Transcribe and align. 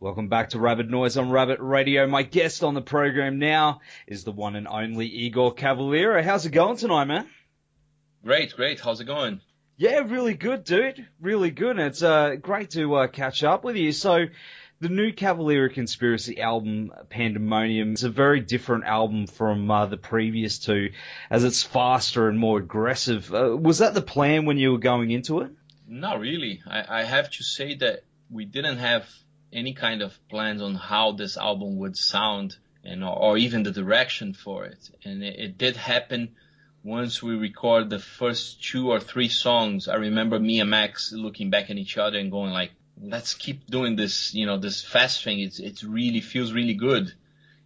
Welcome 0.00 0.28
back 0.28 0.50
to 0.50 0.60
Rabbit 0.60 0.88
Noise 0.88 1.16
on 1.16 1.28
Rabbit 1.28 1.58
Radio. 1.60 2.06
My 2.06 2.22
guest 2.22 2.62
on 2.62 2.74
the 2.74 2.80
program 2.80 3.40
now 3.40 3.80
is 4.06 4.22
the 4.22 4.30
one 4.30 4.54
and 4.54 4.68
only 4.68 5.06
Igor 5.06 5.56
Cavalera. 5.56 6.22
How's 6.22 6.46
it 6.46 6.50
going 6.50 6.76
tonight, 6.76 7.06
man? 7.06 7.26
Great, 8.22 8.54
great. 8.54 8.78
How's 8.78 9.00
it 9.00 9.06
going? 9.06 9.40
Yeah, 9.76 9.98
really 10.06 10.34
good, 10.34 10.62
dude. 10.62 11.04
Really 11.20 11.50
good. 11.50 11.80
It's 11.80 12.00
uh, 12.00 12.36
great 12.36 12.70
to 12.70 12.94
uh, 12.94 13.06
catch 13.08 13.42
up 13.42 13.64
with 13.64 13.74
you. 13.74 13.90
So, 13.90 14.26
the 14.78 14.88
new 14.88 15.10
Cavalera 15.10 15.74
Conspiracy 15.74 16.40
album, 16.40 16.92
Pandemonium, 17.10 17.94
is 17.94 18.04
a 18.04 18.08
very 18.08 18.38
different 18.38 18.84
album 18.84 19.26
from 19.26 19.68
uh, 19.68 19.86
the 19.86 19.96
previous 19.96 20.60
two, 20.60 20.90
as 21.28 21.42
it's 21.42 21.64
faster 21.64 22.28
and 22.28 22.38
more 22.38 22.60
aggressive. 22.60 23.34
Uh, 23.34 23.56
was 23.56 23.78
that 23.78 23.94
the 23.94 24.02
plan 24.02 24.46
when 24.46 24.58
you 24.58 24.70
were 24.70 24.78
going 24.78 25.10
into 25.10 25.40
it? 25.40 25.50
Not 25.88 26.20
really. 26.20 26.62
I, 26.64 27.00
I 27.00 27.02
have 27.02 27.30
to 27.30 27.42
say 27.42 27.74
that 27.78 28.04
we 28.30 28.44
didn't 28.44 28.78
have 28.78 29.08
any 29.52 29.72
kind 29.72 30.02
of 30.02 30.18
plans 30.28 30.62
on 30.62 30.74
how 30.74 31.12
this 31.12 31.36
album 31.36 31.78
would 31.78 31.96
sound 31.96 32.56
and 32.84 33.04
or 33.04 33.36
even 33.36 33.62
the 33.62 33.70
direction 33.70 34.32
for 34.32 34.64
it. 34.64 34.90
And 35.04 35.22
it, 35.22 35.38
it 35.38 35.58
did 35.58 35.76
happen 35.76 36.30
once 36.84 37.22
we 37.22 37.34
recorded 37.34 37.90
the 37.90 37.98
first 37.98 38.62
two 38.62 38.90
or 38.90 39.00
three 39.00 39.28
songs. 39.28 39.88
I 39.88 39.96
remember 39.96 40.38
me 40.38 40.60
and 40.60 40.70
Max 40.70 41.12
looking 41.12 41.50
back 41.50 41.70
at 41.70 41.76
each 41.76 41.98
other 41.98 42.18
and 42.18 42.30
going 42.30 42.52
like, 42.52 42.72
let's 43.00 43.34
keep 43.34 43.66
doing 43.66 43.96
this, 43.96 44.34
you 44.34 44.46
know, 44.46 44.58
this 44.58 44.82
fast 44.82 45.24
thing. 45.24 45.40
It's, 45.40 45.58
it's 45.58 45.84
really 45.84 46.20
feels 46.20 46.52
really 46.52 46.74
good. 46.74 47.12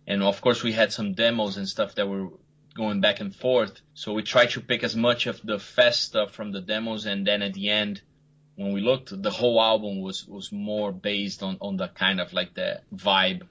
And 0.07 0.23
of 0.23 0.41
course 0.41 0.63
we 0.63 0.73
had 0.73 0.93
some 0.93 1.15
demos 1.15 1.57
and 1.57 1.69
stuff 1.69 1.95
that 1.97 2.09
were 2.09 2.29
going 2.75 3.01
back 3.01 3.21
and 3.21 3.35
forth. 3.35 3.81
So 3.95 4.13
we 4.13 4.23
tried 4.23 4.51
to 4.51 4.61
pick 4.61 4.83
as 4.83 4.97
much 4.97 5.27
of 5.27 5.41
the 5.43 5.59
fast 5.59 6.03
stuff 6.03 6.33
from 6.33 6.53
the 6.53 6.61
demos 6.61 7.07
and 7.07 7.27
then 7.27 7.43
at 7.43 7.55
the 7.55 7.71
end 7.71 8.01
when 8.57 8.73
we 8.73 8.81
looked, 8.81 9.23
the 9.23 9.31
whole 9.31 9.61
album 9.61 10.01
was 10.01 10.27
was 10.27 10.53
more 10.53 10.93
based 10.93 11.43
on 11.43 11.59
on 11.61 11.77
the 11.77 11.89
kind 11.89 12.21
of 12.21 12.33
like 12.33 12.55
the 12.55 12.81
vibe, 12.95 13.43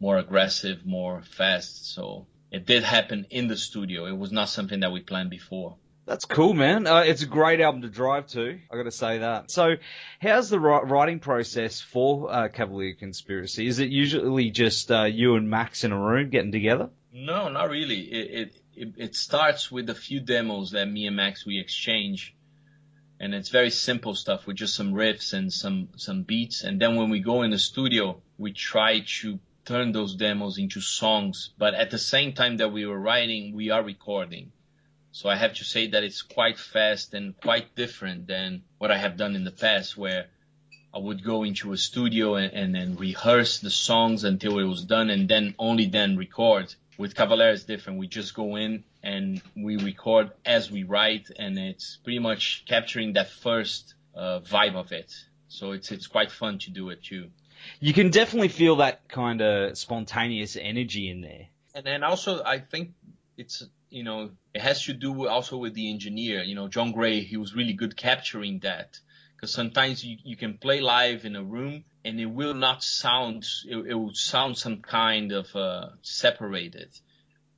more 0.00 0.18
aggressive, 0.18 0.84
more 0.84 1.22
fast. 1.22 1.94
So 1.94 2.26
it 2.50 2.66
did 2.66 2.82
happen 2.82 3.26
in 3.30 3.48
the 3.48 3.56
studio. 3.56 4.06
It 4.06 4.16
was 4.16 4.32
not 4.32 4.48
something 4.48 4.80
that 4.80 4.92
we 4.92 5.00
planned 5.00 5.30
before. 5.30 5.76
That's 6.06 6.24
cool, 6.24 6.54
man. 6.54 6.86
Uh, 6.86 7.00
it's 7.00 7.22
a 7.22 7.26
great 7.26 7.60
album 7.60 7.82
to 7.82 7.90
drive 7.90 8.28
to. 8.28 8.58
I 8.70 8.76
got 8.76 8.84
to 8.84 8.90
say 8.90 9.18
that. 9.18 9.50
So, 9.50 9.74
how's 10.22 10.48
the 10.48 10.58
writing 10.58 11.18
process 11.18 11.82
for 11.82 12.32
uh, 12.32 12.48
Cavalera 12.48 12.98
Conspiracy? 12.98 13.66
Is 13.66 13.78
it 13.78 13.90
usually 13.90 14.50
just 14.50 14.90
uh, 14.90 15.04
you 15.04 15.34
and 15.34 15.50
Max 15.50 15.84
in 15.84 15.92
a 15.92 16.00
room 16.00 16.30
getting 16.30 16.50
together? 16.50 16.88
No, 17.12 17.50
not 17.50 17.68
really. 17.68 18.00
It, 18.00 18.54
it 18.74 18.94
it 18.96 19.14
starts 19.16 19.70
with 19.70 19.90
a 19.90 19.94
few 19.94 20.20
demos 20.20 20.70
that 20.70 20.88
me 20.88 21.06
and 21.06 21.16
Max 21.16 21.44
we 21.44 21.58
exchange 21.58 22.34
and 23.20 23.34
it's 23.34 23.48
very 23.48 23.70
simple 23.70 24.14
stuff 24.14 24.46
with 24.46 24.56
just 24.56 24.74
some 24.74 24.92
riffs 24.92 25.32
and 25.32 25.52
some 25.52 25.88
some 25.96 26.22
beats. 26.22 26.62
And 26.62 26.80
then 26.80 26.96
when 26.96 27.10
we 27.10 27.20
go 27.20 27.42
in 27.42 27.50
the 27.50 27.58
studio 27.58 28.20
we 28.38 28.52
try 28.52 29.00
to 29.20 29.38
turn 29.64 29.92
those 29.92 30.14
demos 30.14 30.58
into 30.58 30.80
songs. 30.80 31.50
But 31.58 31.74
at 31.74 31.90
the 31.90 31.98
same 31.98 32.32
time 32.32 32.58
that 32.58 32.72
we 32.72 32.86
were 32.86 32.98
writing 32.98 33.54
we 33.54 33.70
are 33.70 33.82
recording. 33.82 34.52
So 35.10 35.28
i 35.28 35.36
have 35.36 35.54
to 35.54 35.64
say 35.64 35.88
that 35.88 36.04
it's 36.04 36.22
quite 36.22 36.58
fast 36.58 37.14
and 37.14 37.36
quite 37.40 37.74
different 37.74 38.26
than 38.26 38.62
what 38.78 38.90
i 38.90 38.98
have 38.98 39.16
done 39.16 39.34
in 39.34 39.44
the 39.44 39.50
past 39.50 39.96
where 39.96 40.26
i 40.94 40.98
would 40.98 41.24
go 41.24 41.42
into 41.42 41.72
a 41.72 41.76
studio 41.76 42.36
and, 42.36 42.52
and 42.52 42.74
then 42.74 42.96
rehearse 42.96 43.58
the 43.58 43.70
songs 43.70 44.22
until 44.22 44.58
it 44.58 44.64
was 44.64 44.84
done 44.84 45.10
and 45.10 45.28
then 45.28 45.54
only 45.58 45.86
then 45.86 46.16
record 46.16 46.74
with 46.98 47.14
Cavalera 47.14 47.54
it's 47.54 47.64
different. 47.64 47.98
We 47.98 48.08
just 48.08 48.34
go 48.34 48.56
in 48.56 48.84
and 49.02 49.40
we 49.56 49.76
record 49.76 50.32
as 50.44 50.70
we 50.70 50.82
write, 50.82 51.30
and 51.38 51.58
it's 51.58 51.96
pretty 52.02 52.18
much 52.18 52.64
capturing 52.66 53.14
that 53.14 53.30
first 53.30 53.94
uh, 54.14 54.40
vibe 54.40 54.74
of 54.74 54.92
it. 54.92 55.14
So 55.48 55.72
it's 55.72 55.90
it's 55.92 56.08
quite 56.08 56.30
fun 56.30 56.58
to 56.58 56.70
do 56.70 56.90
it 56.90 57.02
too. 57.02 57.30
You 57.80 57.92
can 57.92 58.10
definitely 58.10 58.48
feel 58.48 58.76
that 58.76 59.08
kind 59.08 59.40
of 59.40 59.78
spontaneous 59.78 60.56
energy 60.60 61.08
in 61.08 61.22
there. 61.22 61.46
And 61.74 61.86
then 61.86 62.02
also, 62.02 62.42
I 62.44 62.58
think 62.58 62.90
it's 63.36 63.62
you 63.88 64.02
know 64.02 64.30
it 64.52 64.60
has 64.60 64.84
to 64.84 64.92
do 64.92 65.28
also 65.28 65.56
with 65.56 65.74
the 65.74 65.90
engineer. 65.90 66.42
You 66.42 66.56
know, 66.56 66.68
John 66.68 66.92
Gray, 66.92 67.20
he 67.20 67.36
was 67.36 67.54
really 67.54 67.72
good 67.72 67.96
capturing 67.96 68.58
that 68.60 68.98
because 69.36 69.52
sometimes 69.52 70.04
you, 70.04 70.16
you 70.24 70.36
can 70.36 70.58
play 70.58 70.80
live 70.80 71.24
in 71.24 71.36
a 71.36 71.44
room 71.44 71.84
and 72.04 72.20
it 72.20 72.26
will 72.26 72.54
not 72.54 72.82
sound 72.82 73.46
it, 73.66 73.76
it 73.76 73.94
will 73.94 74.14
sound 74.14 74.56
some 74.56 74.78
kind 74.78 75.32
of 75.32 75.54
uh, 75.54 75.88
separated 76.02 76.90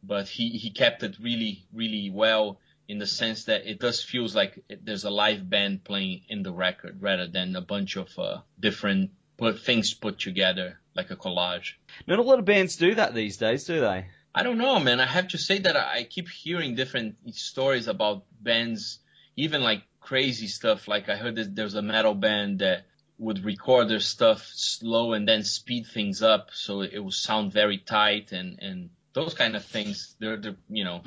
but 0.03 0.29
he 0.29 0.51
he 0.51 0.71
kept 0.71 1.03
it 1.03 1.17
really 1.21 1.65
really 1.73 2.11
well 2.11 2.59
in 2.89 2.99
the 2.99 3.07
sense 3.07 3.45
that 3.45 3.71
it 3.71 3.79
does 3.79 4.03
feels 4.03 4.35
like 4.35 4.65
it, 4.69 4.85
there's 4.85 5.05
a 5.05 5.11
live 5.11 5.49
band 5.49 5.85
playing 5.85 6.23
in 6.29 6.43
the 6.43 6.53
record 6.53 7.01
rather 7.01 7.29
than 7.29 7.55
a 7.55 7.61
bunch 7.61 7.97
of 7.97 8.09
uh, 8.19 8.39
different 8.59 9.11
put, 9.37 9.61
things 9.61 9.95
put 9.95 10.19
together 10.19 10.81
like 10.97 11.13
a 11.13 11.17
collage. 11.17 11.75
Not 12.09 12.19
a 12.19 12.23
lot 12.23 12.41
of 12.41 12.45
bands 12.45 12.75
do 12.75 12.97
that 12.97 13.15
these 13.15 13.37
days, 13.37 13.65
do 13.65 13.81
they? 13.81 14.07
I 14.35 14.43
don't 14.43 14.59
know, 14.59 14.81
man. 14.81 14.99
I 14.99 15.07
have 15.07 15.29
to 15.29 15.39
say 15.39 15.59
that 15.61 15.77
I 15.77 16.03
keep 16.03 16.29
hearing 16.29 16.75
different 16.75 17.17
stories 17.35 17.87
about 17.89 18.25
bands, 18.41 18.99
even 19.37 19.63
like 19.63 19.83
crazy 20.01 20.49
stuff. 20.49 20.89
Like 20.89 21.09
I 21.09 21.17
heard 21.17 21.37
that 21.37 21.55
there's 21.55 21.75
a 21.75 21.83
metal 21.83 22.15
band 22.15 22.59
that 22.59 22.87
would 23.21 23.45
record 23.45 23.89
their 23.89 24.01
stuff 24.01 24.51
slow 24.55 25.13
and 25.13 25.29
then 25.29 25.45
speed 25.45 25.87
things 25.87 26.23
up 26.23 26.49
so 26.53 26.81
it 26.81 26.99
would 26.99 27.13
sound 27.13 27.53
very 27.53 27.77
tight 27.79 28.33
and 28.33 28.59
and 28.61 28.91
those 29.13 29.35
kind 29.35 29.57
of 29.57 29.65
things. 29.65 30.17
They're, 30.19 30.37
they're 30.37 30.57
you 30.69 30.85
know 30.85 31.03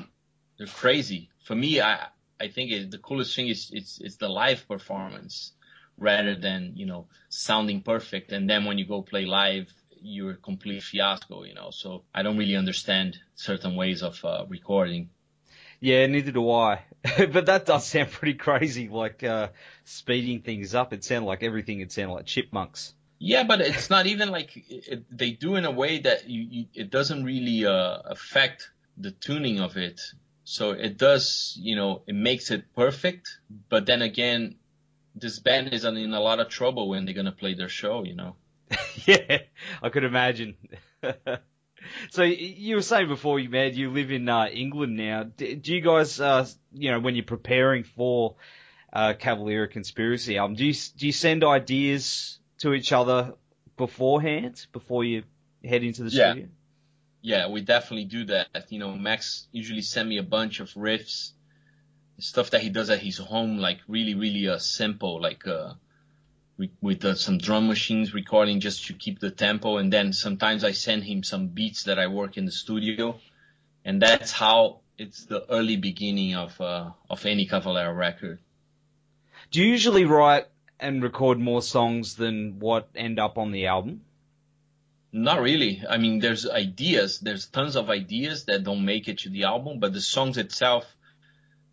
they're 0.57 0.67
crazy. 0.67 1.29
For 1.45 1.55
me 1.55 1.81
i 1.81 2.07
i 2.39 2.47
think 2.47 2.71
it, 2.71 2.91
the 2.91 2.97
coolest 2.97 3.35
thing 3.35 3.47
is 3.47 3.69
it's 3.73 3.99
it's 4.01 4.17
the 4.17 4.29
live 4.29 4.67
performance 4.67 5.53
rather 5.97 6.35
than 6.35 6.73
you 6.75 6.85
know 6.85 7.07
sounding 7.29 7.81
perfect. 7.81 8.31
And 8.31 8.49
then 8.49 8.65
when 8.65 8.77
you 8.77 8.85
go 8.85 9.01
play 9.01 9.25
live 9.25 9.67
you're 10.05 10.31
a 10.31 10.37
complete 10.37 10.83
fiasco 10.83 11.43
you 11.43 11.55
know. 11.55 11.69
So 11.71 12.03
i 12.13 12.21
don't 12.23 12.37
really 12.37 12.55
understand 12.55 13.17
certain 13.35 13.75
ways 13.75 14.03
of 14.03 14.23
uh, 14.23 14.45
recording 14.47 15.09
yeah, 15.83 16.07
neither 16.07 16.31
do 16.31 16.49
I. 16.49 16.85
but 17.17 17.47
that 17.47 17.65
does 17.65 17.85
sound 17.85 18.09
pretty 18.09 18.35
crazy, 18.35 18.87
like 18.87 19.21
uh, 19.21 19.49
speeding 19.83 20.41
things 20.41 20.73
up. 20.73 20.93
It 20.93 21.03
sounded 21.03 21.27
like 21.27 21.43
everything. 21.43 21.81
It 21.81 21.91
sounded 21.91 22.13
like 22.13 22.25
chipmunks. 22.25 22.93
Yeah, 23.19 23.43
but 23.43 23.59
it's 23.59 23.89
not 23.89 24.05
even 24.05 24.29
like 24.29 24.51
it, 24.55 25.03
they 25.11 25.31
do 25.31 25.55
in 25.55 25.65
a 25.65 25.71
way 25.71 25.99
that 25.99 26.29
you, 26.29 26.47
you 26.49 26.65
it 26.73 26.89
doesn't 26.89 27.25
really 27.25 27.65
uh, 27.65 27.97
affect 28.05 28.71
the 28.95 29.11
tuning 29.11 29.59
of 29.59 29.75
it. 29.75 29.99
So 30.45 30.71
it 30.71 30.97
does, 30.97 31.57
you 31.59 31.75
know, 31.75 32.03
it 32.07 32.15
makes 32.15 32.49
it 32.49 32.73
perfect. 32.73 33.27
But 33.67 33.85
then 33.85 34.01
again, 34.01 34.55
this 35.15 35.39
band 35.39 35.73
is 35.73 35.83
in 35.83 36.13
a 36.13 36.21
lot 36.21 36.39
of 36.39 36.47
trouble 36.47 36.87
when 36.87 37.03
they're 37.03 37.13
gonna 37.13 37.33
play 37.33 37.55
their 37.55 37.69
show, 37.69 38.05
you 38.05 38.15
know. 38.15 38.37
yeah, 39.05 39.39
I 39.81 39.89
could 39.89 40.05
imagine. 40.05 40.55
So 42.11 42.23
you 42.23 42.75
were 42.75 42.81
saying 42.81 43.07
before 43.07 43.39
you 43.39 43.49
met, 43.49 43.73
you 43.73 43.91
live 43.91 44.11
in 44.11 44.29
uh, 44.29 44.45
England 44.45 44.97
now. 44.97 45.23
Do, 45.23 45.55
do 45.55 45.73
you 45.73 45.81
guys, 45.81 46.19
uh, 46.19 46.47
you 46.73 46.91
know, 46.91 46.99
when 46.99 47.15
you're 47.15 47.25
preparing 47.25 47.83
for 47.83 48.35
uh, 48.91 49.13
Cavalera 49.19 49.69
Conspiracy 49.69 50.37
album, 50.37 50.55
do 50.55 50.65
you 50.65 50.73
do 50.97 51.05
you 51.05 51.11
send 51.11 51.43
ideas 51.43 52.39
to 52.59 52.73
each 52.73 52.91
other 52.91 53.33
beforehand 53.77 54.65
before 54.71 55.03
you 55.03 55.23
head 55.63 55.83
into 55.83 56.03
the 56.03 56.09
yeah. 56.09 56.31
studio? 56.31 56.49
Yeah, 57.21 57.49
we 57.49 57.61
definitely 57.61 58.05
do 58.05 58.25
that. 58.25 58.47
You 58.69 58.79
know, 58.79 58.93
Max 58.95 59.47
usually 59.51 59.81
send 59.81 60.09
me 60.09 60.17
a 60.17 60.23
bunch 60.23 60.59
of 60.59 60.69
riffs, 60.73 61.31
stuff 62.19 62.49
that 62.51 62.61
he 62.61 62.69
does 62.69 62.89
at 62.89 62.99
his 62.99 63.17
home, 63.17 63.57
like 63.57 63.79
really, 63.87 64.13
really 64.13 64.47
uh, 64.49 64.57
simple, 64.57 65.21
like 65.21 65.47
uh, 65.47 65.73
with 66.81 67.03
uh, 67.03 67.15
some 67.15 67.37
drum 67.37 67.67
machines 67.67 68.13
recording 68.13 68.59
just 68.59 68.87
to 68.87 68.93
keep 68.93 69.19
the 69.19 69.31
tempo. 69.31 69.77
And 69.77 69.91
then 69.91 70.13
sometimes 70.13 70.63
I 70.63 70.71
send 70.71 71.03
him 71.03 71.23
some 71.23 71.47
beats 71.47 71.83
that 71.83 71.99
I 71.99 72.07
work 72.07 72.37
in 72.37 72.45
the 72.45 72.51
studio. 72.51 73.19
And 73.83 74.01
that's 74.01 74.31
how 74.31 74.81
it's 74.97 75.25
the 75.25 75.45
early 75.49 75.77
beginning 75.77 76.35
of, 76.35 76.59
uh, 76.61 76.91
of 77.09 77.25
any 77.25 77.47
Cavalera 77.47 77.95
record. 77.95 78.39
Do 79.51 79.61
you 79.61 79.67
usually 79.67 80.05
write 80.05 80.47
and 80.79 81.03
record 81.03 81.39
more 81.39 81.61
songs 81.61 82.15
than 82.15 82.59
what 82.59 82.89
end 82.95 83.19
up 83.19 83.37
on 83.37 83.51
the 83.51 83.67
album? 83.67 84.01
Not 85.11 85.41
really. 85.41 85.83
I 85.87 85.97
mean, 85.97 86.19
there's 86.19 86.49
ideas. 86.49 87.19
There's 87.19 87.45
tons 87.45 87.75
of 87.75 87.89
ideas 87.89 88.45
that 88.45 88.63
don't 88.63 88.83
make 88.83 89.07
it 89.07 89.19
to 89.19 89.29
the 89.29 89.43
album, 89.43 89.79
but 89.79 89.93
the 89.93 90.01
songs 90.01 90.37
itself, 90.37 90.85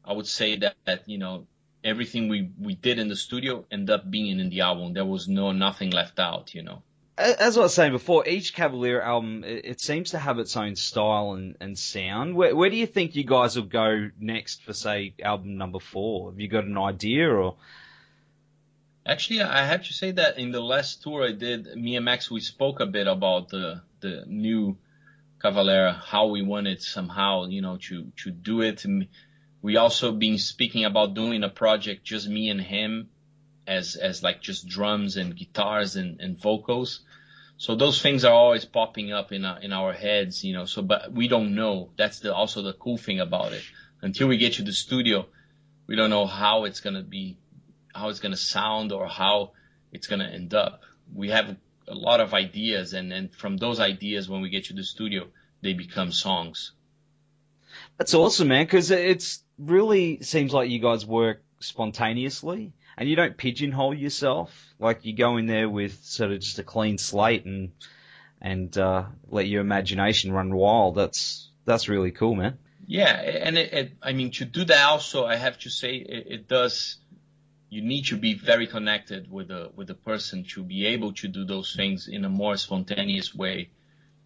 I 0.05 0.13
would 0.13 0.27
say 0.27 0.57
that, 0.59 0.77
that 0.85 1.09
you 1.09 1.17
know, 1.17 1.47
everything 1.83 2.29
we 2.29 2.51
we 2.59 2.75
did 2.75 2.99
in 2.99 3.09
the 3.09 3.17
studio 3.17 3.65
ended 3.71 3.91
up 3.91 4.11
being 4.11 4.39
in 4.39 4.51
the 4.51 4.61
album. 4.61 4.93
There 4.93 5.05
was 5.05 5.29
no 5.29 5.53
nothing 5.53 5.91
left 5.91 6.19
out, 6.19 6.55
you 6.55 6.63
know. 6.63 6.83
As 7.19 7.59
I 7.59 7.61
was 7.61 7.75
saying 7.75 7.93
before, 7.93 8.27
each 8.27 8.55
Cavalera 8.55 9.05
album 9.05 9.45
it, 9.45 9.65
it 9.65 9.81
seems 9.81 10.11
to 10.11 10.19
have 10.19 10.39
its 10.39 10.57
own 10.57 10.75
style 10.77 11.33
and, 11.33 11.57
and 11.61 11.79
sound. 11.79 12.35
Where, 12.35 12.57
where 12.57 12.71
do 12.71 12.77
you 12.77 12.87
think 12.87 13.15
you 13.15 13.25
guys 13.25 13.57
will 13.57 13.67
go 13.67 14.11
next 14.19 14.63
for 14.63 14.73
say 14.73 15.15
album 15.23 15.59
number 15.59 15.81
four? 15.81 16.31
Have 16.31 16.41
you 16.41 16.49
got 16.49 16.65
an 16.65 16.79
idea 16.79 17.29
or? 17.29 17.57
Actually, 19.05 19.43
I 19.43 19.65
have 19.65 19.85
to 19.85 19.93
say 19.93 20.13
that 20.13 20.39
in 20.39 20.51
the 20.53 20.61
last 20.61 21.03
tour 21.03 21.27
I 21.27 21.33
did, 21.33 21.75
me 21.75 21.97
and 21.97 22.05
Max, 22.05 22.31
we 22.31 22.41
spoke 22.41 22.81
a 22.81 22.87
bit 22.87 23.07
about 23.07 23.49
the 23.49 23.83
the 24.01 24.25
new 24.27 24.79
Cavalera, 25.43 25.99
how 26.03 26.27
we 26.27 26.43
wanted 26.43 26.83
somehow, 26.83 27.47
you 27.47 27.63
know, 27.63 27.79
to 27.89 28.13
to 28.19 28.31
do 28.31 28.61
it. 28.63 28.85
We 29.63 29.77
also 29.77 30.13
been 30.13 30.39
speaking 30.39 30.85
about 30.85 31.15
doing 31.15 31.45
a 31.45 31.49
project 31.49 32.05
just 32.05 32.29
me 32.29 32.49
and 32.49 32.61
him, 32.61 33.11
as 33.67 33.97
as 33.97 34.23
like 34.23 34.41
just 34.41 34.67
drums 34.67 35.17
and 35.17 35.37
guitars 35.37 35.97
and, 35.97 36.21
and 36.21 36.41
vocals. 36.41 37.01
So 37.59 37.75
those 37.75 38.01
things 38.01 38.25
are 38.25 38.33
always 38.33 38.65
popping 38.65 39.13
up 39.13 39.33
in 39.33 39.45
our, 39.45 39.61
in 39.61 39.73
our 39.73 39.93
heads, 39.93 40.43
you 40.43 40.55
know. 40.55 40.65
So, 40.65 40.81
but 40.81 41.13
we 41.13 41.29
don't 41.29 41.55
know. 41.55 41.91
That's 41.97 42.21
the 42.21 42.35
also 42.35 42.63
the 42.63 42.73
cool 42.73 42.97
thing 42.97 43.21
about 43.21 43.53
it. 43.53 43.63
Until 44.01 44.29
we 44.29 44.39
get 44.39 44.55
to 44.55 44.63
the 44.63 44.73
studio, 44.73 45.27
we 45.87 45.95
don't 45.95 46.09
know 46.09 46.27
how 46.27 46.65
it's 46.65 46.81
gonna 46.81 47.03
be 47.03 47.37
how 47.95 48.09
it's 48.09 48.21
going 48.21 48.33
to 48.33 48.39
sound 48.39 48.93
or 48.93 49.07
how 49.07 49.53
it's 49.93 50.07
going 50.07 50.21
to 50.21 50.27
end 50.27 50.55
up. 50.55 50.83
We 51.13 51.31
have 51.31 51.57
a 51.89 51.95
lot 51.95 52.21
of 52.21 52.35
ideas, 52.35 52.93
and 52.93 53.11
then 53.11 53.29
from 53.29 53.57
those 53.57 53.81
ideas, 53.81 54.29
when 54.29 54.43
we 54.43 54.51
get 54.51 54.67
to 54.67 54.75
the 54.75 54.85
studio, 54.85 55.27
they 55.63 55.73
become 55.73 56.13
songs. 56.13 56.73
That's 58.01 58.15
awesome, 58.15 58.49
man, 58.49 58.65
because 58.65 58.91
it's 58.91 59.45
really 59.59 60.23
seems 60.23 60.55
like 60.55 60.71
you 60.71 60.79
guys 60.79 61.05
work 61.05 61.43
spontaneously 61.59 62.73
and 62.97 63.07
you 63.07 63.15
don't 63.15 63.37
pigeonhole 63.37 63.93
yourself. 63.93 64.51
Like 64.79 65.05
you 65.05 65.13
go 65.13 65.37
in 65.37 65.45
there 65.45 65.69
with 65.69 66.03
sort 66.03 66.31
of 66.33 66.41
just 66.41 66.59
a 66.59 66.63
clean 66.63 66.97
slate 66.97 67.45
and 67.45 67.73
and 68.41 68.77
uh, 68.79 69.05
let 69.29 69.49
your 69.49 69.61
imagination 69.61 70.33
run 70.33 70.55
wild. 70.55 70.95
That's 70.95 71.51
that's 71.67 71.91
really 71.91 72.11
cool, 72.11 72.35
man. 72.35 72.57
Yeah, 72.87 73.11
and 73.11 73.59
it, 73.59 73.73
it, 73.75 73.93
I 74.03 74.15
mean 74.15 74.31
to 74.31 74.47
do 74.47 74.65
that 74.65 74.87
also, 74.87 75.27
I 75.27 75.37
have 75.37 75.59
to 75.59 75.69
say 75.69 75.97
it, 75.97 76.27
it 76.27 76.49
does 76.49 76.97
you 77.69 77.83
need 77.83 78.07
to 78.07 78.17
be 78.17 78.33
very 78.33 78.67
connected 78.67 79.31
with 79.31 79.49
the 79.49 79.73
with 79.77 79.89
the 79.89 79.95
person 79.95 80.45
to 80.55 80.63
be 80.63 80.87
able 80.87 81.13
to 81.13 81.29
do 81.29 81.45
those 81.45 81.77
things 81.77 82.09
in 82.09 82.25
a 82.25 82.31
more 82.31 82.57
spontaneous 82.57 83.35
way. 83.35 83.69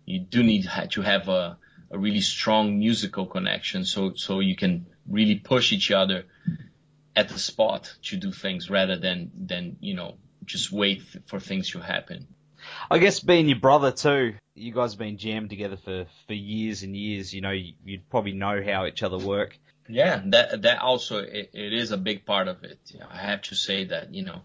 You 0.06 0.20
do 0.20 0.44
need 0.44 0.68
to 0.90 1.02
have 1.02 1.28
a, 1.28 1.58
a 1.90 1.98
really 1.98 2.20
strong 2.20 2.78
musical 2.78 3.26
connection, 3.26 3.84
so 3.84 4.14
so 4.14 4.40
you 4.40 4.56
can 4.56 4.86
really 5.08 5.36
push 5.36 5.72
each 5.72 5.90
other 5.90 6.24
at 7.16 7.28
the 7.28 7.38
spot 7.38 7.94
to 8.02 8.16
do 8.16 8.32
things 8.32 8.70
rather 8.70 8.96
than 8.96 9.30
than 9.36 9.76
you 9.80 9.94
know 9.94 10.16
just 10.44 10.72
wait 10.72 11.02
for 11.26 11.40
things 11.40 11.70
to 11.70 11.80
happen. 11.80 12.26
I 12.90 12.98
guess 12.98 13.20
being 13.20 13.48
your 13.48 13.58
brother 13.58 13.92
too, 13.92 14.34
you 14.54 14.72
guys 14.72 14.92
have 14.92 14.98
been 14.98 15.18
jammed 15.18 15.50
together 15.50 15.76
for 15.76 16.06
for 16.26 16.34
years 16.34 16.82
and 16.82 16.96
years. 16.96 17.32
You 17.32 17.40
know, 17.40 17.50
you'd 17.50 18.08
probably 18.10 18.32
know 18.32 18.62
how 18.64 18.86
each 18.86 19.02
other 19.02 19.18
work. 19.18 19.58
Yeah, 19.88 20.22
that 20.26 20.62
that 20.62 20.78
also 20.78 21.18
it, 21.18 21.50
it 21.52 21.72
is 21.72 21.90
a 21.90 21.98
big 21.98 22.24
part 22.24 22.48
of 22.48 22.64
it. 22.64 22.78
You 22.86 23.00
know, 23.00 23.08
I 23.10 23.18
have 23.18 23.42
to 23.42 23.54
say 23.54 23.84
that 23.86 24.14
you 24.14 24.24
know 24.24 24.42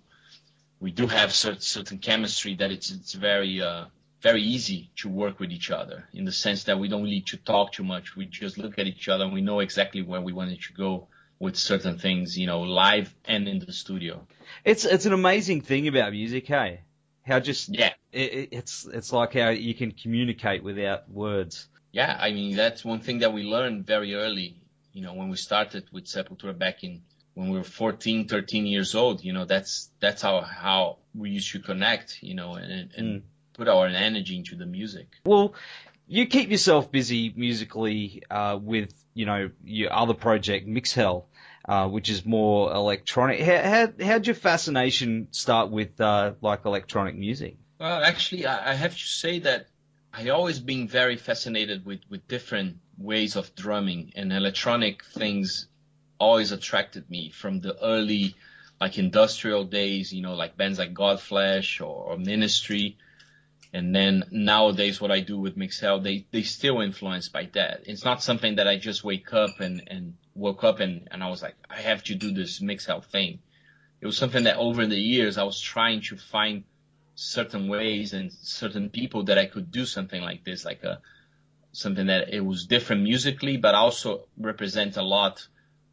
we 0.80 0.92
do 0.92 1.08
have 1.08 1.34
certain, 1.34 1.62
certain 1.62 1.98
chemistry 2.00 2.56
that 2.56 2.72
it's 2.72 2.92
it's 2.92 3.14
very 3.14 3.62
uh, 3.62 3.86
very 4.22 4.42
easy 4.42 4.92
to 4.98 5.10
work 5.10 5.40
with 5.40 5.52
each 5.52 5.72
other 5.72 6.08
in 6.14 6.26
the 6.26 6.32
sense 6.32 6.66
that 6.66 6.80
we 6.80 6.88
don't 6.88 7.06
need 7.06 7.28
to 7.28 7.38
talk 7.38 7.72
too 7.72 7.84
much. 7.84 8.16
We 8.16 8.26
just 8.26 8.58
look 8.58 8.78
at 8.78 8.88
each 8.88 9.08
other 9.08 9.24
and 9.24 9.34
we 9.34 9.42
know 9.42 9.60
exactly 9.60 10.02
where 10.02 10.22
we 10.22 10.34
wanted 10.34 10.62
to 10.62 10.74
go 10.74 11.08
with 11.40 11.56
certain 11.56 11.98
things, 11.98 12.38
you 12.38 12.48
know, 12.48 12.62
live 12.62 13.14
and 13.26 13.48
in 13.48 13.60
the 13.60 13.72
studio. 13.72 14.28
It's 14.66 14.86
it's 14.86 15.06
an 15.06 15.14
amazing 15.14 15.62
thing 15.62 15.88
about 15.88 16.12
music, 16.12 16.48
hey? 16.48 16.82
How 17.26 17.40
just 17.40 17.70
yeah, 17.70 17.94
it, 18.12 18.50
it's 18.52 18.86
it's 18.86 19.14
like 19.14 19.34
how 19.34 19.50
you 19.50 19.74
can 19.74 19.92
communicate 19.92 20.64
without 20.64 21.10
words. 21.10 21.68
Yeah, 21.92 22.18
I 22.20 22.32
mean 22.32 22.56
that's 22.56 22.84
one 22.84 23.00
thing 23.00 23.20
that 23.20 23.34
we 23.34 23.44
learned 23.44 23.86
very 23.86 24.16
early 24.16 24.60
you 24.94 25.02
know, 25.06 25.14
when 25.14 25.30
we 25.30 25.38
started 25.38 25.86
with 25.92 26.06
Sepultura 26.06 26.58
back 26.58 26.84
in 26.84 27.02
when 27.34 27.50
we 27.50 27.58
were 27.58 27.64
14, 27.64 28.28
13 28.28 28.66
years 28.66 28.96
old, 28.96 29.24
you 29.24 29.34
know, 29.34 29.46
that's 29.46 29.90
that's 30.00 30.22
how 30.22 30.42
how 30.42 30.98
we 31.16 31.30
used 31.30 31.52
to 31.52 31.60
connect, 31.60 32.22
you 32.22 32.36
know, 32.36 32.56
and, 32.56 32.92
and 32.98 33.22
mm. 33.22 33.24
Put 33.60 33.68
our 33.68 33.88
energy 33.88 34.38
into 34.38 34.56
the 34.56 34.66
music. 34.66 35.08
Well, 35.26 35.54
you 36.08 36.26
keep 36.26 36.50
yourself 36.50 36.92
busy 36.92 37.34
musically 37.36 38.24
uh, 38.32 38.58
with 38.60 38.94
you 39.14 39.26
know 39.26 39.52
your 39.64 39.92
other 39.94 40.14
project, 40.14 40.66
Mixhell, 40.66 41.28
uh, 41.68 41.88
which 41.88 42.10
is 42.10 42.26
more 42.26 42.72
electronic. 42.74 43.42
How 43.42 43.62
how 43.74 44.06
how'd 44.08 44.26
your 44.26 44.36
fascination 44.36 45.28
start 45.32 45.70
with 45.70 46.00
uh, 46.00 46.34
like 46.42 46.66
electronic 46.66 47.16
music? 47.16 47.58
Well, 47.80 48.02
actually, 48.04 48.46
I, 48.46 48.72
I 48.72 48.74
have 48.74 48.94
to 48.94 49.08
say 49.24 49.40
that 49.40 49.68
I 50.14 50.30
always 50.30 50.60
been 50.60 50.88
very 50.88 51.18
fascinated 51.18 51.86
with 51.86 52.02
with 52.10 52.28
different 52.28 52.78
ways 52.98 53.36
of 53.36 53.54
drumming 53.56 54.14
and 54.16 54.32
electronic 54.34 55.04
things 55.04 55.68
always 56.18 56.52
attracted 56.52 57.10
me 57.10 57.30
from 57.30 57.62
the 57.62 57.74
early 57.82 58.36
like 58.82 58.98
industrial 58.98 59.66
days, 59.66 60.14
you 60.14 60.22
know, 60.22 60.36
like 60.36 60.56
bands 60.56 60.80
like 60.80 60.94
Godflesh 60.94 61.82
or, 61.82 61.96
or 62.08 62.18
Ministry. 62.18 62.98
And 63.72 63.96
then 63.96 64.24
nowadays 64.32 65.00
what 65.00 65.12
I 65.12 65.20
do 65.20 65.38
with 65.38 65.56
Mixhell, 65.56 66.00
they, 66.00 66.26
they 66.32 66.42
still 66.42 66.82
influenced 66.82 67.32
by 67.32 67.50
that. 67.54 67.84
It's 67.86 68.04
not 68.04 68.24
something 68.24 68.56
that 68.56 68.68
I 68.68 68.78
just 68.78 69.04
wake 69.04 69.32
up 69.34 69.60
and, 69.60 69.84
and 69.88 70.16
woke 70.34 70.64
up 70.64 70.80
and, 70.80 71.08
and 71.12 71.24
I 71.24 71.30
was 71.30 71.44
like, 71.44 71.56
I 71.70 71.82
have 71.82 72.04
to 72.06 72.16
do 72.16 72.32
this 72.32 72.62
Mixhell 72.62 73.02
thing. 73.02 73.40
It 74.02 74.06
was 74.08 74.18
something 74.18 74.46
that 74.46 74.58
over 74.58 74.88
the 74.88 75.00
years 75.00 75.38
I 75.38 75.44
was 75.44 75.60
trying 75.60 76.02
to 76.04 76.18
find 76.18 76.64
certain 77.16 77.68
ways 77.68 78.14
and 78.14 78.32
certain 78.32 78.90
people 78.90 79.24
that 79.24 79.38
I 79.38 79.46
could 79.46 79.72
do 79.72 79.86
something 79.86 80.22
like 80.22 80.44
this, 80.44 80.66
like 80.66 80.84
a, 80.84 81.02
something 81.74 82.08
that 82.08 82.34
it 82.34 82.44
was 82.44 82.66
different 82.66 83.04
musically, 83.04 83.58
but 83.58 83.76
also 83.76 84.26
represent 84.38 84.98
a 84.98 85.04
lot 85.04 85.46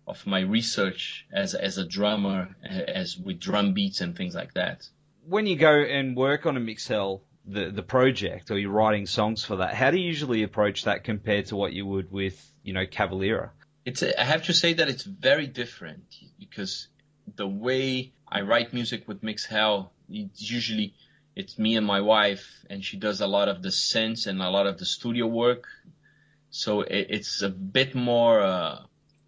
of 0.07 0.25
my 0.27 0.41
research 0.41 1.27
as 1.33 1.55
as 1.55 1.79
a 1.79 1.85
drummer, 1.85 2.55
as 2.65 3.19
with 3.19 3.41
drum 3.41 3.73
beats 3.75 4.01
and 4.01 4.17
things 4.17 4.35
like 4.35 4.55
that. 4.55 4.89
When 5.29 5.47
you 5.47 5.57
go 5.57 5.73
and 5.73 6.17
work 6.17 6.47
on 6.47 6.57
a 6.57 6.61
Mixhell, 6.61 7.23
the 7.47 7.71
the 7.71 7.83
project, 7.83 8.51
or 8.51 8.59
you're 8.59 8.71
writing 8.71 9.07
songs 9.07 9.45
for 9.45 9.57
that, 9.57 9.75
how 9.75 9.91
do 9.91 9.99
you 9.99 10.07
usually 10.07 10.43
approach 10.43 10.85
that 10.85 11.05
compared 11.05 11.47
to 11.47 11.57
what 11.57 11.73
you 11.73 11.87
would 11.87 12.11
with 12.11 12.53
you 12.63 12.73
know 12.73 12.87
Cavalera? 12.87 13.51
It's 13.85 14.03
a, 14.03 14.21
I 14.21 14.25
have 14.25 14.45
to 14.45 14.53
say 14.53 14.75
that 14.75 14.89
it's 14.89 15.05
very 15.05 15.47
different 15.47 16.05
because 16.39 16.89
the 17.37 17.47
way 17.47 18.13
I 18.29 18.41
write 18.41 18.73
music 18.73 19.07
with 19.07 19.23
Mixhell, 19.23 19.93
it's 20.11 20.51
usually 20.51 20.95
it's 21.37 21.59
me 21.59 21.77
and 21.77 21.87
my 21.87 22.01
wife, 22.01 22.65
and 22.69 22.85
she 22.85 22.97
does 22.97 23.21
a 23.21 23.27
lot 23.27 23.49
of 23.49 23.63
the 23.63 23.69
synths 23.69 24.27
and 24.27 24.41
a 24.43 24.51
lot 24.51 24.67
of 24.67 24.79
the 24.79 24.87
studio 24.87 25.27
work. 25.27 25.67
So 26.51 26.81
it, 26.81 27.07
it's 27.11 27.43
a 27.43 27.51
bit 27.51 27.95
more, 27.95 28.41
uh, 28.41 28.79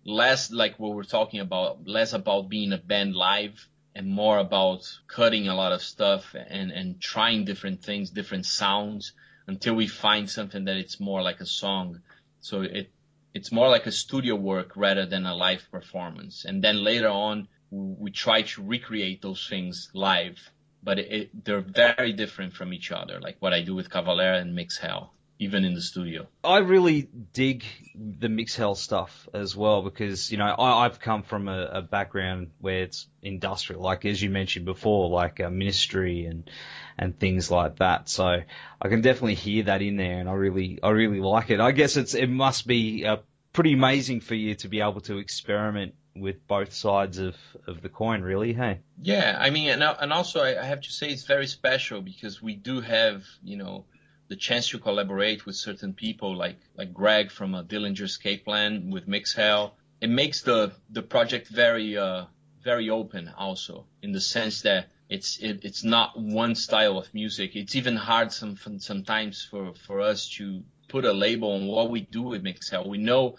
less 0.04 0.50
like 0.50 0.78
what 0.78 0.95
we're 0.95 1.02
talking 1.02 1.40
about, 1.40 1.87
less 1.87 2.14
about 2.14 2.49
being 2.49 2.73
a 2.73 2.78
band 2.78 3.14
live 3.14 3.69
and 3.99 4.07
more 4.07 4.38
about 4.38 4.83
cutting 5.09 5.49
a 5.49 5.55
lot 5.55 5.73
of 5.73 5.83
stuff 5.83 6.35
and, 6.35 6.71
and 6.71 7.00
trying 7.00 7.45
different 7.45 7.83
things, 7.83 8.11
different 8.11 8.47
sounds 8.47 9.12
until 9.47 9.75
we 9.75 9.87
find 9.87 10.31
something 10.31 10.64
that 10.64 10.76
it's 10.76 11.00
more 11.00 11.21
like 11.21 11.40
a 11.40 11.47
song. 11.47 12.00
So 12.40 12.62
it, 12.62 12.90
it's 13.35 13.52
more 13.52 13.69
like 13.69 13.87
a 13.87 13.93
studio 13.93 14.37
work 14.37 14.73
rather 14.76 15.05
than 15.05 15.26
a 15.26 15.35
live 15.35 15.67
performance. 15.71 16.45
And 16.45 16.62
then 16.62 16.85
later 16.85 17.09
on, 17.09 17.49
we 17.71 18.11
try 18.11 18.43
to 18.43 18.62
recreate 18.62 19.21
those 19.21 19.47
things 19.47 19.90
live 19.93 20.38
but 20.83 20.99
it, 20.99 21.12
it, 21.12 21.45
they're 21.45 21.61
very 21.61 22.12
different 22.12 22.55
from 22.55 22.73
each 22.73 22.93
other. 22.93 23.21
Like 23.21 23.37
what 23.40 23.52
I 23.52 23.62
do 23.62 23.75
with 23.75 23.90
Cavalera 23.90 24.40
and 24.40 24.55
Mixhell, 24.55 25.12
even 25.38 25.64
in 25.64 25.75
the 25.75 25.80
studio. 25.80 26.26
I 26.42 26.59
really 26.59 27.09
dig 27.33 27.64
the 27.95 28.28
Mixhell 28.28 28.75
stuff 28.75 29.28
as 29.33 29.57
well 29.57 29.83
because 29.83 30.30
you 30.33 30.38
know 30.38 30.54
I, 30.59 30.85
have 30.85 31.00
come 31.00 31.23
from 31.23 31.49
a, 31.49 31.64
a, 31.75 31.83
background 31.83 32.50
where 32.61 32.83
it's 32.83 33.07
industrial, 33.23 33.83
like 33.83 34.04
as 34.04 34.21
you 34.21 34.30
mentioned 34.30 34.64
before, 34.64 35.09
like 35.09 35.40
a 35.40 35.50
ministry 35.50 36.26
and 36.26 36.50
and 36.97 37.18
things 37.18 37.50
like 37.50 37.76
that. 37.76 38.09
So 38.09 38.25
I 38.25 38.88
can 38.88 39.00
definitely 39.00 39.35
hear 39.35 39.64
that 39.64 39.83
in 39.83 39.97
there, 39.97 40.18
and 40.18 40.28
I 40.28 40.33
really 40.33 40.80
I 40.83 40.90
really 40.90 41.21
like 41.21 41.50
it. 41.50 41.61
I 41.61 41.73
guess 41.73 41.97
it's 41.97 42.14
it 42.14 42.28
must 42.28 42.66
be 42.66 43.07
uh, 43.07 43.18
pretty 43.52 43.73
amazing 43.73 44.21
for 44.21 44.35
you 44.35 44.54
to 44.57 44.68
be 44.68 44.80
able 44.80 45.00
to 45.02 45.18
experiment 45.18 45.95
with 46.16 46.47
both 46.49 46.73
sides 46.73 47.18
of, 47.18 47.37
of 47.66 47.80
the 47.80 47.88
coin, 47.88 48.23
really. 48.23 48.52
Hey. 48.52 48.80
Yeah, 49.00 49.37
I 49.38 49.50
mean, 49.50 49.68
and, 49.68 49.83
and 49.83 50.12
also 50.12 50.42
I 50.42 50.64
have 50.64 50.80
to 50.80 50.90
say 50.90 51.11
it's 51.11 51.25
very 51.25 51.47
special 51.47 52.00
because 52.00 52.42
we 52.42 52.57
do 52.57 52.80
have, 52.80 53.25
you 53.45 53.57
know, 53.57 53.85
the 54.28 54.37
chance 54.37 54.68
to 54.68 54.78
collaborate 54.78 55.47
with 55.47 55.56
certain 55.56 55.92
people 55.94 56.37
like 56.37 56.58
like 56.76 56.92
Greg 56.92 57.30
from 57.30 57.54
a 57.54 57.64
Dillinger 57.64 58.02
Escape 58.02 58.44
Plan 58.44 58.90
with 58.90 59.08
Mixhell. 59.08 59.75
It 60.00 60.11
makes 60.11 60.42
the 60.42 60.73
the 60.90 61.02
project 61.02 61.49
very 61.49 61.97
uh 61.97 62.26
very 62.62 62.90
open 62.90 63.32
also 63.37 63.87
in 64.02 64.12
the 64.12 64.20
sense 64.20 64.62
that 64.62 64.88
it's 65.08 65.38
it, 65.38 65.64
it's 65.64 65.85
not 65.85 66.18
one 66.18 66.54
style 66.54 66.99
of 66.99 67.12
music. 67.14 67.56
It's 67.56 67.75
even 67.76 67.97
hard 67.97 68.32
some 68.32 68.56
sometimes 68.78 69.42
for 69.50 69.73
for 69.75 70.00
us 70.00 70.28
to 70.37 70.62
put 70.88 71.04
a 71.04 71.12
label 71.12 71.52
on 71.52 71.66
what 71.66 71.90
we 71.90 72.00
do 72.00 72.23
with 72.23 72.42
Mixhell. 72.42 72.88
We 72.88 72.99
know 72.99 73.37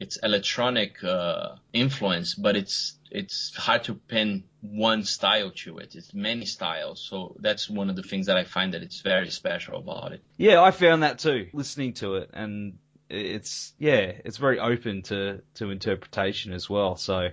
it's 0.00 0.16
electronic 0.22 1.02
uh, 1.02 1.56
influence, 1.72 2.34
but 2.34 2.56
it's 2.56 2.94
it's 3.10 3.54
hard 3.56 3.84
to 3.84 3.94
pin 3.94 4.44
one 4.60 5.02
style 5.04 5.50
to 5.50 5.78
it. 5.78 5.94
It's 5.94 6.12
many 6.14 6.44
styles, 6.44 7.00
so 7.08 7.36
that's 7.40 7.68
one 7.68 7.90
of 7.90 7.96
the 7.96 8.02
things 8.02 8.26
that 8.26 8.36
I 8.36 8.44
find 8.44 8.74
that 8.74 8.82
it's 8.82 9.00
very 9.00 9.30
special 9.30 9.78
about 9.78 10.12
it. 10.12 10.22
Yeah, 10.36 10.62
I 10.62 10.70
found 10.70 11.02
that 11.02 11.18
too, 11.18 11.48
listening 11.52 11.94
to 11.94 12.16
it, 12.16 12.30
and 12.32 12.78
it's 13.08 13.72
yeah, 13.78 14.12
it's 14.24 14.36
very 14.36 14.60
open 14.60 15.02
to 15.02 15.42
to 15.54 15.70
interpretation 15.70 16.52
as 16.52 16.68
well. 16.68 16.96
So 16.96 17.30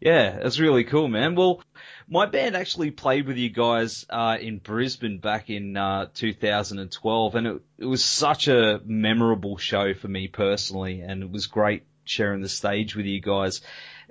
yeah, 0.00 0.38
it's 0.42 0.58
really 0.58 0.84
cool, 0.84 1.08
man. 1.08 1.34
Well, 1.34 1.62
my 2.08 2.26
band 2.26 2.54
actually 2.54 2.90
played 2.90 3.26
with 3.26 3.36
you 3.36 3.48
guys 3.48 4.04
uh, 4.10 4.36
in 4.40 4.58
Brisbane 4.58 5.18
back 5.18 5.48
in 5.48 5.76
uh, 5.76 6.06
2012, 6.14 7.34
and 7.34 7.46
it, 7.46 7.62
it 7.78 7.86
was 7.86 8.04
such 8.04 8.48
a 8.48 8.80
memorable 8.84 9.56
show 9.56 9.94
for 9.94 10.08
me 10.08 10.28
personally, 10.28 11.00
and 11.00 11.22
it 11.22 11.30
was 11.30 11.46
great 11.46 11.84
sharing 12.06 12.40
the 12.40 12.48
stage 12.48 12.96
with 12.96 13.06
you 13.06 13.20
guys. 13.20 13.60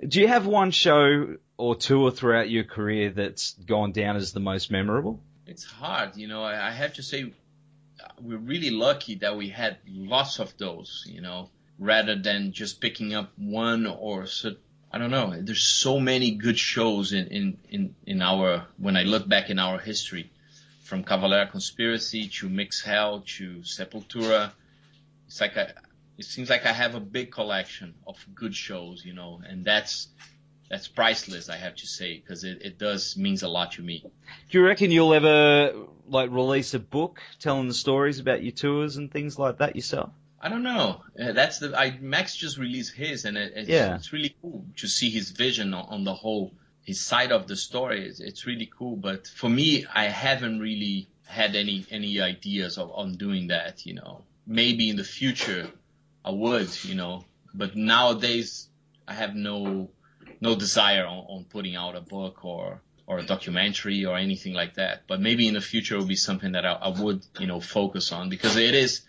Do 0.06 0.20
you 0.20 0.28
have 0.28 0.46
one 0.46 0.70
show 0.70 1.36
or 1.56 1.74
tour 1.74 2.10
throughout 2.10 2.50
your 2.50 2.64
career 2.64 3.10
that's 3.10 3.52
gone 3.54 3.92
down 3.92 4.16
as 4.16 4.32
the 4.32 4.40
most 4.40 4.70
memorable? 4.70 5.20
It's 5.46 5.64
hard, 5.64 6.16
you 6.16 6.28
know. 6.28 6.44
I 6.44 6.70
have 6.70 6.94
to 6.94 7.02
say, 7.02 7.32
we're 8.20 8.36
really 8.38 8.70
lucky 8.70 9.16
that 9.16 9.36
we 9.36 9.48
had 9.48 9.78
lots 9.88 10.38
of 10.38 10.56
those, 10.58 11.04
you 11.08 11.20
know, 11.20 11.50
rather 11.78 12.14
than 12.16 12.52
just 12.52 12.80
picking 12.80 13.14
up 13.14 13.32
one 13.36 13.86
or 13.86 14.26
so. 14.26 14.56
I 14.92 14.98
don't 14.98 15.10
know. 15.10 15.34
There's 15.38 15.62
so 15.62 15.98
many 15.98 16.32
good 16.32 16.58
shows 16.58 17.12
in, 17.12 17.26
in, 17.28 17.58
in, 17.68 17.94
in 18.06 18.22
our, 18.22 18.66
when 18.78 18.96
I 18.96 19.02
look 19.02 19.28
back 19.28 19.50
in 19.50 19.58
our 19.58 19.78
history, 19.78 20.30
from 20.86 21.02
Cavalera 21.02 21.50
Conspiracy 21.50 22.28
to 22.28 22.48
Mixhell 22.48 23.24
to 23.26 23.56
Sepultura. 23.62 24.52
It's 25.26 25.40
like 25.40 25.54
it 26.18 26.24
seems 26.24 26.50
like 26.50 26.66
I 26.66 26.72
have 26.72 26.94
a 26.94 27.00
big 27.00 27.30
collection 27.30 27.94
of 28.06 28.16
good 28.34 28.54
shows, 28.54 29.04
you 29.04 29.12
know, 29.12 29.40
and 29.46 29.64
that's, 29.64 30.08
that's 30.70 30.88
priceless, 30.88 31.48
I 31.48 31.56
have 31.56 31.76
to 31.76 31.86
say, 31.86 32.18
because 32.18 32.44
it, 32.44 32.62
it 32.62 32.78
does 32.78 33.16
means 33.16 33.42
a 33.42 33.48
lot 33.48 33.72
to 33.72 33.82
me. 33.82 34.02
Do 34.50 34.58
you 34.58 34.64
reckon 34.64 34.90
you'll 34.90 35.14
ever 35.14 35.72
like 36.08 36.30
release 36.30 36.74
a 36.74 36.78
book 36.78 37.20
telling 37.40 37.68
the 37.68 37.74
stories 37.74 38.18
about 38.18 38.42
your 38.42 38.52
tours 38.52 38.96
and 38.96 39.10
things 39.10 39.38
like 39.38 39.58
that 39.58 39.76
yourself? 39.76 40.10
I 40.40 40.48
don't 40.48 40.62
know. 40.62 41.02
Uh, 41.20 41.32
that's 41.32 41.58
the 41.58 41.76
I 41.76 41.98
Max 42.00 42.36
just 42.36 42.58
released 42.58 42.94
his, 42.94 43.24
and 43.24 43.36
it, 43.36 43.52
it's, 43.56 43.68
yeah. 43.68 43.96
it's 43.96 44.12
really 44.12 44.36
cool 44.40 44.64
to 44.76 44.86
see 44.86 45.10
his 45.10 45.30
vision 45.30 45.74
on, 45.74 45.86
on 45.88 46.04
the 46.04 46.14
whole, 46.14 46.52
his 46.82 47.00
side 47.00 47.32
of 47.32 47.48
the 47.48 47.56
story. 47.56 48.06
It's, 48.06 48.20
it's, 48.20 48.46
really 48.46 48.70
cool. 48.78 48.96
But 48.96 49.26
for 49.26 49.48
me, 49.48 49.86
I 49.92 50.04
haven't 50.04 50.60
really 50.60 51.08
had 51.24 51.56
any 51.56 51.84
any 51.90 52.20
ideas 52.20 52.78
of 52.78 52.92
on 52.92 53.16
doing 53.16 53.48
that. 53.48 53.86
You 53.86 53.94
know, 53.94 54.22
maybe 54.46 54.90
in 54.90 54.96
the 54.96 55.04
future 55.04 55.68
I 56.26 56.30
would. 56.30 56.68
You 56.84 56.96
know, 56.96 57.24
but 57.54 57.76
nowadays 57.76 58.68
I 59.08 59.14
have 59.14 59.34
no 59.34 59.90
no 60.40 60.56
desire 60.56 61.06
on, 61.06 61.18
on 61.28 61.44
putting 61.44 61.76
out 61.76 61.96
a 61.96 62.00
book 62.00 62.44
or 62.44 62.82
or 63.06 63.18
a 63.18 63.24
documentary 63.24 64.04
or 64.04 64.16
anything 64.16 64.52
like 64.52 64.74
that. 64.74 65.04
But 65.06 65.20
maybe 65.20 65.46
in 65.46 65.54
the 65.54 65.60
future 65.60 65.94
it 65.94 65.98
will 65.98 66.06
be 66.06 66.16
something 66.16 66.52
that 66.52 66.66
I, 66.66 66.72
I 66.72 66.88
would 67.00 67.24
you 67.38 67.46
know 67.46 67.60
focus 67.60 68.12
on 68.12 68.28
because 68.28 68.56
it 68.56 68.74
is 68.74 69.02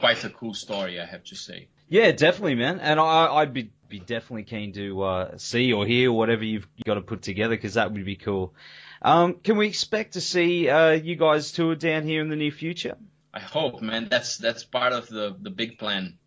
quite 0.00 0.24
a 0.24 0.30
cool 0.30 0.54
story, 0.54 1.00
I 1.00 1.04
have 1.04 1.24
to 1.24 1.36
say. 1.36 1.68
Yeah, 1.88 2.10
definitely, 2.12 2.56
man. 2.56 2.80
And 2.80 2.98
I, 2.98 3.26
I'd 3.34 3.52
be 3.52 3.70
be 3.88 4.00
definitely 4.00 4.42
keen 4.42 4.72
to 4.72 5.02
uh, 5.02 5.38
see 5.38 5.72
or 5.72 5.86
hear 5.86 6.10
whatever 6.10 6.42
you've 6.44 6.66
got 6.84 6.94
to 6.94 7.02
put 7.02 7.22
together 7.22 7.54
because 7.54 7.74
that 7.74 7.92
would 7.92 8.04
be 8.04 8.16
cool. 8.16 8.54
Um, 9.00 9.34
can 9.34 9.56
we 9.56 9.68
expect 9.68 10.14
to 10.14 10.20
see 10.20 10.68
uh, 10.68 10.90
you 10.90 11.14
guys 11.14 11.52
tour 11.52 11.76
down 11.76 12.04
here 12.04 12.20
in 12.20 12.28
the 12.28 12.34
near 12.36 12.50
future? 12.50 12.96
I 13.32 13.40
hope, 13.40 13.82
man. 13.82 14.08
That's 14.08 14.38
that's 14.38 14.64
part 14.64 14.92
of 14.92 15.08
the 15.08 15.36
the 15.38 15.50
big 15.50 15.78
plan. 15.78 16.18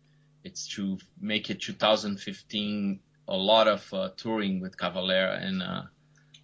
It's 0.44 0.68
to 0.76 0.98
make 1.20 1.50
it 1.50 1.60
2015 1.60 3.00
a 3.28 3.36
lot 3.36 3.68
of 3.68 3.94
uh, 3.94 4.10
touring 4.16 4.60
with 4.60 4.76
Cavalera 4.76 5.40
and 5.42 5.62
uh, 5.62 5.82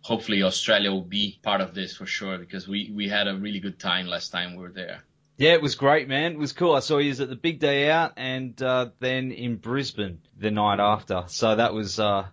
hopefully 0.03 0.43
Australia 0.43 0.91
will 0.93 1.03
be 1.03 1.38
part 1.43 1.61
of 1.61 1.75
this 1.75 1.97
for 1.97 2.07
sure 2.07 2.38
because 2.38 2.69
we 2.69 2.93
we 2.95 3.09
had 3.09 3.26
a 3.26 3.37
really 3.37 3.59
good 3.59 3.79
time 3.79 4.07
last 4.07 4.31
time 4.31 4.53
we 4.53 4.62
were 4.62 4.73
there. 4.73 5.03
Yeah, 5.37 5.53
it 5.53 5.61
was 5.61 5.75
great, 5.75 6.09
man. 6.09 6.33
It 6.33 6.38
was 6.38 6.53
cool. 6.53 6.75
I 6.75 6.81
saw 6.81 6.99
you 6.99 7.11
at 7.11 7.29
the 7.29 7.37
big 7.37 7.59
day 7.59 7.91
out 7.91 8.12
and 8.17 8.61
uh, 8.62 8.91
then 9.00 9.33
in 9.33 9.57
Brisbane 9.57 10.21
the 10.38 10.50
night 10.50 10.81
after. 10.81 11.25
So 11.26 11.57
that 11.57 11.75
was 11.75 11.99
uh, 11.99 12.26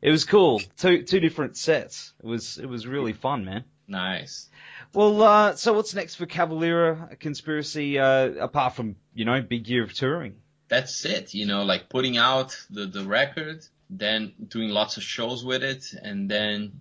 it 0.00 0.10
was 0.10 0.24
cool. 0.24 0.60
Two 0.76 1.02
two 1.02 1.20
different 1.20 1.56
sets. 1.56 2.14
It 2.22 2.26
was 2.26 2.58
it 2.58 2.66
was 2.66 2.86
really 2.86 3.12
fun, 3.12 3.44
man. 3.44 3.64
Nice. 3.86 4.48
Well, 4.92 5.22
uh, 5.22 5.56
so 5.56 5.72
what's 5.74 5.94
next 5.94 6.16
for 6.16 6.26
Cavalera 6.26 7.18
Conspiracy 7.20 7.98
uh, 7.98 8.30
apart 8.40 8.74
from 8.74 8.96
you 9.14 9.24
know 9.24 9.40
big 9.42 9.68
year 9.68 9.84
of 9.84 9.92
touring? 9.92 10.36
That's 10.68 11.04
it. 11.04 11.34
You 11.34 11.46
know, 11.46 11.64
like 11.64 11.88
putting 11.88 12.16
out 12.16 12.56
the 12.70 12.86
the 12.86 13.04
record, 13.04 13.64
then 13.90 14.32
doing 14.48 14.70
lots 14.70 14.96
of 14.96 15.02
shows 15.02 15.44
with 15.44 15.62
it, 15.62 15.92
and 16.02 16.30
then 16.30 16.80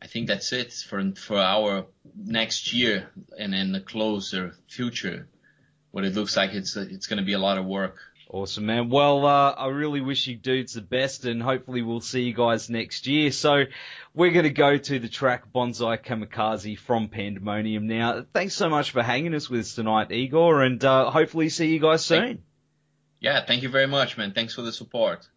I 0.00 0.06
think 0.06 0.28
that's 0.28 0.52
it 0.52 0.72
for 0.72 1.12
for 1.12 1.38
our 1.38 1.86
next 2.16 2.72
year 2.72 3.10
and 3.38 3.54
in 3.54 3.72
the 3.72 3.80
closer 3.80 4.54
future. 4.68 5.28
What 5.90 6.04
it 6.04 6.14
looks 6.14 6.36
like 6.36 6.52
it's 6.52 6.76
it's 6.76 7.06
going 7.06 7.18
to 7.18 7.24
be 7.24 7.32
a 7.32 7.38
lot 7.38 7.58
of 7.58 7.64
work. 7.64 7.98
Awesome, 8.30 8.66
man. 8.66 8.90
Well, 8.90 9.24
uh, 9.24 9.52
I 9.52 9.68
really 9.68 10.02
wish 10.02 10.26
you 10.26 10.36
dudes 10.36 10.74
the 10.74 10.82
best, 10.82 11.24
and 11.24 11.42
hopefully 11.42 11.80
we'll 11.80 12.02
see 12.02 12.24
you 12.24 12.34
guys 12.34 12.68
next 12.68 13.06
year. 13.06 13.32
So 13.32 13.64
we're 14.12 14.32
going 14.32 14.44
to 14.44 14.50
go 14.50 14.76
to 14.76 14.98
the 14.98 15.08
track 15.08 15.50
Bonsai 15.50 16.04
Kamikaze 16.04 16.78
from 16.78 17.08
Pandemonium 17.08 17.86
now. 17.86 18.26
Thanks 18.34 18.52
so 18.52 18.68
much 18.68 18.90
for 18.90 19.02
hanging 19.02 19.34
us 19.34 19.48
with 19.48 19.60
us 19.60 19.74
tonight, 19.74 20.12
Igor, 20.12 20.62
and 20.62 20.84
uh, 20.84 21.10
hopefully 21.10 21.48
see 21.48 21.72
you 21.72 21.80
guys 21.80 22.04
soon. 22.04 22.42
Yeah, 23.20 23.44
thank 23.44 23.62
you 23.62 23.68
very 23.68 23.86
much, 23.86 24.16
man. 24.16 24.32
Thanks 24.32 24.54
for 24.54 24.62
the 24.62 24.72
support. 24.72 25.28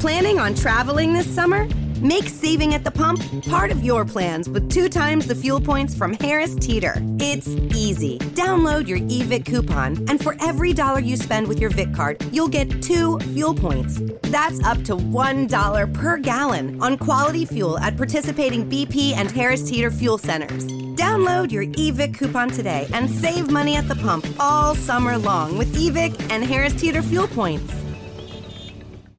Planning 0.00 0.38
on 0.38 0.54
traveling 0.54 1.12
this 1.12 1.32
summer? 1.32 1.66
Make 2.00 2.28
saving 2.28 2.74
at 2.74 2.84
the 2.84 2.90
pump 2.90 3.22
part 3.46 3.70
of 3.70 3.82
your 3.82 4.04
plans 4.04 4.48
with 4.48 4.70
two 4.70 4.88
times 4.90 5.26
the 5.26 5.34
fuel 5.34 5.60
points 5.60 5.94
from 5.94 6.14
Harris 6.14 6.54
Teeter. 6.56 6.96
It's 7.18 7.48
easy. 7.74 8.18
Download 8.18 8.86
your 8.86 8.98
eVIC 8.98 9.46
coupon, 9.46 10.04
and 10.10 10.22
for 10.22 10.36
every 10.40 10.74
dollar 10.74 10.98
you 11.00 11.16
spend 11.16 11.46
with 11.46 11.58
your 11.58 11.70
Vic 11.70 11.94
card, 11.94 12.22
you'll 12.32 12.48
get 12.48 12.82
two 12.82 13.18
fuel 13.20 13.54
points. 13.54 14.00
That's 14.24 14.62
up 14.64 14.82
to 14.84 14.96
$1 14.96 15.94
per 15.94 16.18
gallon 16.18 16.82
on 16.82 16.98
quality 16.98 17.46
fuel 17.46 17.78
at 17.78 17.96
participating 17.96 18.68
BP 18.68 19.12
and 19.12 19.30
Harris 19.30 19.62
Teeter 19.62 19.90
fuel 19.90 20.18
centers. 20.18 20.66
Download 20.94 21.50
your 21.50 21.66
eVIC 21.66 22.18
coupon 22.18 22.50
today 22.50 22.86
and 22.92 23.10
save 23.10 23.50
money 23.50 23.74
at 23.76 23.88
the 23.88 23.96
pump 23.96 24.26
all 24.38 24.74
summer 24.74 25.18
long 25.18 25.58
with 25.58 25.74
eVIC 25.74 26.30
and 26.30 26.44
Harris 26.44 26.74
Teeter 26.74 27.02
fuel 27.02 27.26
points. 27.26 27.83